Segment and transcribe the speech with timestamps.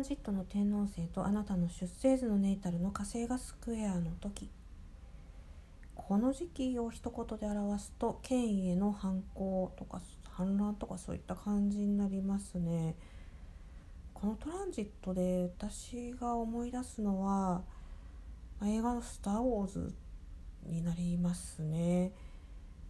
[0.00, 4.48] ンジットの天王星とあなたの出生図のネイタルの火星がスクエアの時
[5.94, 12.96] この時期を一言で表すと権威への反抗とか反乱とかそういった感じになりますね。
[14.14, 17.62] このトランジットで私が思い出すのは
[18.64, 19.94] 映画の「スター・ウォーズ」
[20.64, 22.12] になりますね。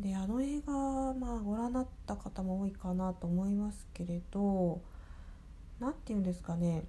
[0.00, 0.72] であの映画、
[1.14, 4.82] まあ、ご覧になった方も多いかなと思いますけれど
[5.80, 6.84] 何て言うんですかね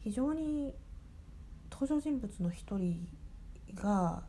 [0.00, 0.74] 非常に
[1.70, 3.08] 登場人物の一人
[3.74, 4.22] が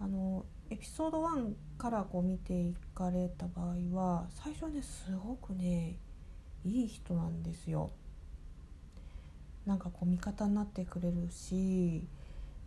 [0.00, 5.96] あのエピソード1からこう見ていかれた場合は最初はねすごくね
[6.64, 7.90] いい人なんですよ。
[9.66, 12.06] なんかこう味方になってくれるし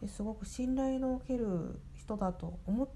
[0.07, 2.87] すごく信頼のおける人だと思っ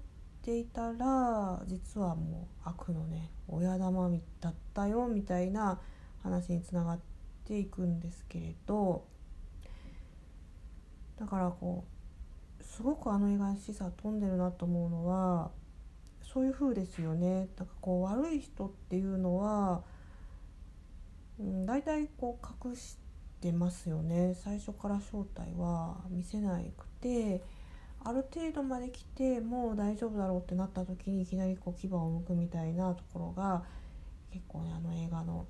[0.42, 5.80] ていたら実はもう悪のね親玉だったよみたいな
[6.22, 7.00] 話につながっ
[7.44, 9.04] ていくんですけれど
[11.18, 11.84] だからこ
[12.60, 15.50] うすごくあの映画に示唆飛んでるなと思うのは
[16.22, 17.48] そういう風ですよね。
[17.58, 19.82] なんかこう悪い人っていうのは、
[21.38, 22.96] うん、大体こう隠し
[23.40, 27.42] てますよね最初から正体は見せなくて
[28.04, 33.64] ある程度まで来てもう大丈夫だろうってなった時にいきなりこう牙を剥くみたいなところが
[34.32, 35.46] 結構ねあの映画の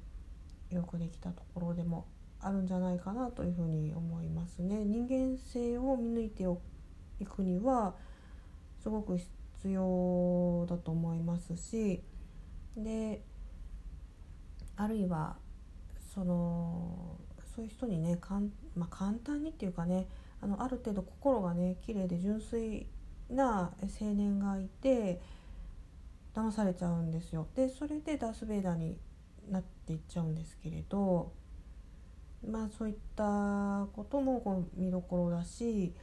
[0.74, 2.06] よくできたところでも
[2.40, 4.84] あるんじゃないかなというふうに思いますね。
[4.84, 6.44] 人間性を見抜いて
[7.20, 7.94] いくには
[8.82, 12.02] すごく必要だと思いますし
[12.76, 13.22] で
[14.76, 15.36] あるいは
[16.12, 17.16] その
[17.54, 20.08] そういう人にねかん、まあ、簡単にっていうかね
[20.40, 22.86] あのある程度心がね綺麗で純粋
[23.30, 25.20] な青年がいて
[26.34, 27.46] 騙されちゃうんですよ。
[27.54, 28.98] でそれでダース・ベイダーに
[29.50, 31.33] なっていっちゃうんですけれど
[32.48, 35.94] まあそういったこともこう見どころだし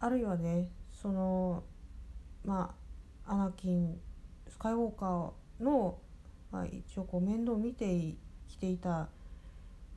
[0.00, 1.64] あるいはねその
[2.44, 2.74] ま
[3.26, 3.98] あアナキン
[4.48, 5.98] スカイウォーカーの、
[6.50, 8.14] まあ、一応こう面倒を見て
[8.48, 9.08] きていた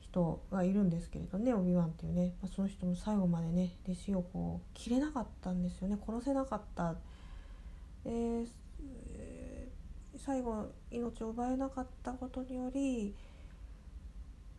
[0.01, 6.95] 人がいるんですけれどねオビワンっていうね、まあ、その人も最後までね弟子をこう切れなかったんですよね殺せなかった。
[8.03, 8.45] で
[10.17, 13.15] 最後命を奪えなかったことにより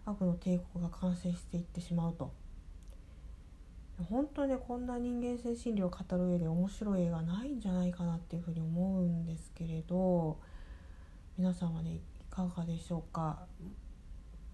[0.05, 2.33] 悪の帝国が完成していってしまうと。
[4.09, 10.41] 本当にねこんな人間性心理を語る上で面白い映画ないんじゃないかなっていうふうに思うんですけれど
[11.39, 13.47] 皆さんはねいかがでしょうか？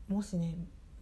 [0.08, 0.54] もしね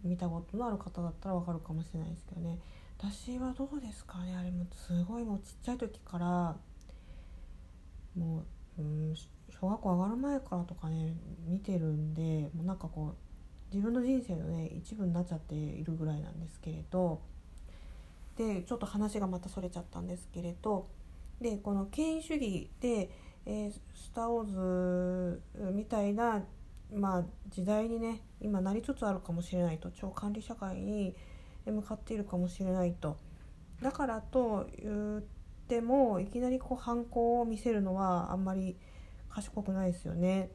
[0.03, 2.59] 見たことのある方だったらわかるかもしれないですけどね。
[2.99, 4.35] 私はどうですかね？
[4.35, 6.55] あれもすごいもうちっちゃい時から
[8.15, 8.43] も
[8.77, 9.15] う、うん、
[9.59, 11.13] 小学校上がる前からとかね
[11.47, 13.15] 見てるんでもうなんかこ
[13.71, 17.21] う自分の人生のね一部になっちゃっているぐらいなんですけれど
[18.37, 20.87] でちょっと話がまたそれちゃったんですけれど
[21.41, 23.09] でこの権威主義で、
[23.45, 25.41] えー、スター・ウォーズ
[25.73, 26.43] みたいな、
[26.93, 31.15] まあ、時代にね今なりつつあるかもしれないと超管理社会に
[31.65, 33.17] 向かっているかもしれないと。
[33.81, 35.21] だからと言っ
[35.67, 38.77] てもいきなりこう反抗を見せるのはあんまり
[39.29, 40.49] 賢くないですよね。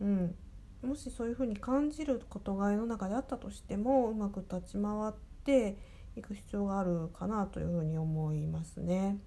[0.00, 0.34] うん、
[0.82, 5.12] もしそういうふうに感じることが世の中であったとしてもうまく立ち回っ
[5.44, 5.76] て
[6.16, 9.18] いく必要があるかなというふうに思いますね。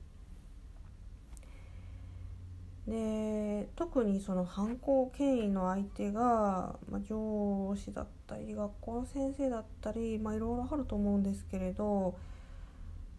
[2.87, 12.17] で特にその犯行権威の相手が、まあ、上司だったり学校の先生だったり、まあ、いろいろあると思うんですけれど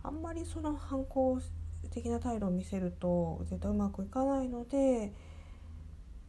[0.02, 1.38] あんまりその反抗
[1.92, 5.12] 的な態度を見せると絶対うまくいかないので、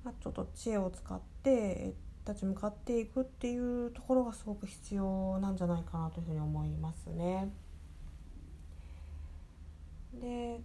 [0.04, 1.94] まあ、ちょっと知恵を使って、
[2.26, 7.50] 立ち向かっていくっていうところがすごく必要なんじゃないかなというふうに思いますね。
[10.14, 10.62] で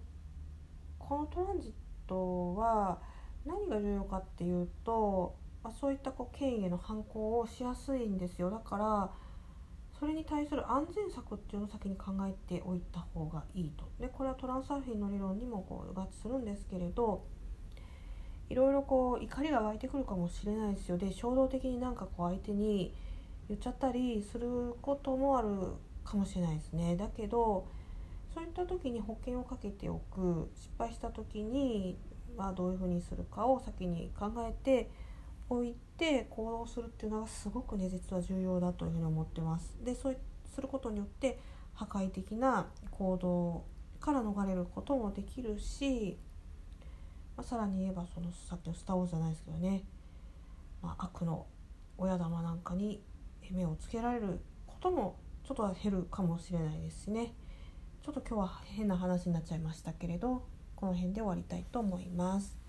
[0.98, 1.72] このトランジッ
[2.06, 3.00] トは
[3.46, 9.10] 何が重要かっていうと、まあ、そういったこう権威への反抗をしやすいんですよだから
[9.98, 13.88] それに対する安全策っていうのを先に考えておいた方がいいと。
[14.00, 17.24] でこれはトランスサーフィンの理論にもこう合致するんですけれど
[18.48, 20.98] いろいろこう怒りが湧いてくるかもしれないですよ。
[20.98, 22.94] で衝動的になんかこう相手に
[23.48, 25.48] 言っちゃったりすることもある
[26.04, 26.96] かもしれないですね。
[26.96, 27.66] だけど
[28.34, 30.50] そういった時に保険をかけておく。
[30.54, 31.98] 失敗した時に、
[32.36, 34.90] まあ、どういうふうにするかを先に考えて
[35.50, 39.76] おいて行動するっていうのがすごくね実は重要だというふうに思ってます。
[39.82, 40.16] でそう
[40.54, 41.38] することによって
[41.74, 43.64] 破壊的な行動
[44.00, 46.18] から逃れることもできるし
[47.38, 49.84] まあ、さらに言えばそのさっきの「スター・ウォーズ」じゃないですけどね、
[50.82, 51.46] まあ、悪の
[51.96, 53.02] 親玉なんかに、
[53.50, 57.32] 目をつけられることもちょっとは減るかもしれないですしね
[58.02, 60.46] ちょっと今日は変な話になっちゃいましたけれど
[60.76, 62.67] この辺で終わりたいと思います。